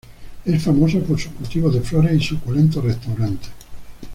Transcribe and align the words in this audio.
Es 0.45 0.63
famoso 0.63 0.99
por 1.01 1.19
sus 1.19 1.31
cultivos 1.33 1.75
de 1.75 1.81
flores 1.81 2.19
y 2.19 2.25
suculentos 2.25 2.83
restaurantes. 2.83 3.51